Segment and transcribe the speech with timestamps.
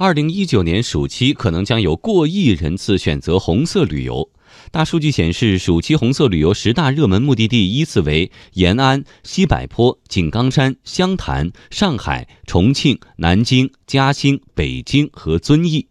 [0.00, 4.30] 二零一九年暑期可能将有过亿人次选择红色旅游。
[4.70, 15.88] 大数据显示，暑期红色旅游十大热门目的地依次为延安、西柏坡、井冈山、湘潭、上海、重庆、南京、嘉兴、北京和遵义。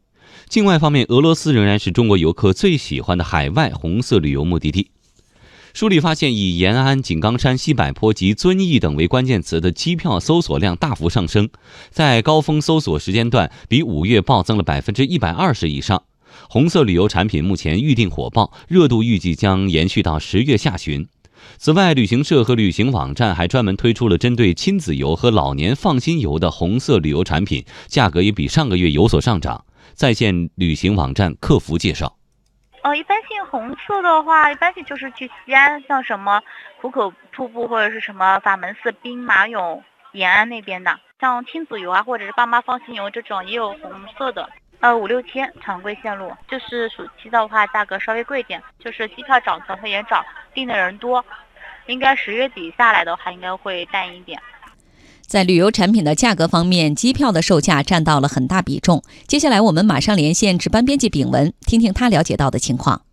[0.48, 4.89] 境外方面，俄罗斯仍然是中国游客最喜欢的海外红色旅游目的地。
[5.73, 11.49] 梳理发现，以延安、井冈山、西柏坡及遵义等为关键词的机票搜索量大幅上升，
[11.91, 16.03] 在高峰搜索时间段比五月暴增了百分之一百二十以上。
[16.49, 21.08] 红色旅游产品目前预订火爆，热度预计将延续到十月下旬。
[21.58, 29.66] 此外，旅行社和旅行网站还专门推出了针对亲子游和老年放心游的红色旅游产品，价格也比上个月有所上涨。
[29.94, 32.19] 在线旅行网站客服介绍。
[32.81, 36.41] 呃，一般性红色的话，一般性就是去西安，像什么
[36.77, 39.81] 壶口瀑布或者是什么法门寺、兵马俑、
[40.13, 44.49] 延安那边的，像亲子游啊，或者是爸妈放心游这种也有红色的。
[44.79, 51.23] 呃，五六天常规线路，就是暑期的话价格稍微贵一点，就是机票涨船费也涨，订的人多，
[51.88, 54.41] 应该十月底下来的话应该会淡一点。
[55.30, 59.03] 在旅游产品的价格方面，机票的售价占到了很大比重。
[59.27, 63.03] 接下来，我们马上连线值班编辑炳文，听听他了解到的情况。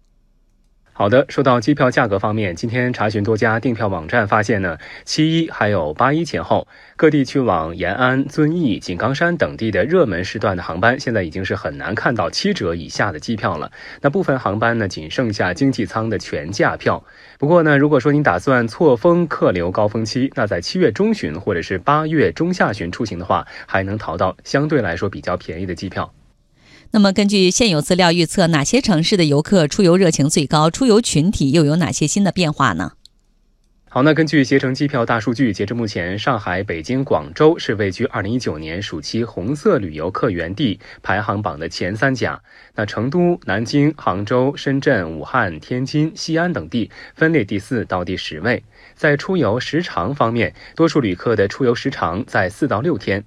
[0.99, 6.67] 好的，说到机票价格方面，今天查询多家订票网站发现呢，七一还有八一前后，
[6.97, 13.71] 各地去往延安、遵义、井冈山等地的热门时段的航班，现在已经是很难看到七折以下的机票了。
[14.01, 17.05] 那部分航班呢，仅剩下经济舱的全价票。
[17.39, 26.11] 不过呢，如果说您打算错峰客流高峰期，那在七月中旬或者是八月中下旬出行的话，还能淘到相对来说比较便宜的机票。
[26.93, 30.71] 那么，根据现有资料预测，哪些城市的游客出游热情最高？
[30.71, 32.93] 出游群体又有哪些新的变化呢？
[33.89, 42.41] 好，那根据携程机票大数据，截至目前，上海、北京、广州是位居二零一九年暑期红色旅游客源地排行榜的前三甲。
[42.75, 48.63] 那成都、南京、杭州、深圳、武汉、天津、西安等地分列第四到第十位。
[48.95, 53.25] 在出游时长方面，多数旅客的出游时长在四到六天。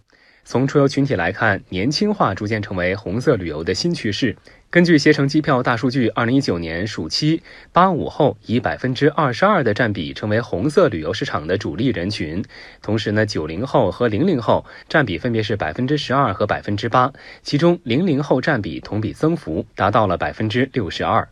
[0.50, 4.36] 从出游群体来看，年轻化逐渐成为红色旅游的新趋势。
[4.72, 12.44] 根据携程机票大数据，二零一九年暑期八五后以百分之二十二的占比成为红色旅游市场的主力人群。
[12.82, 21.30] 同时呢，九零后和零零后占比分别是百分之十二和百分之八，其中零零后占比同比增幅达到了百分之六十二。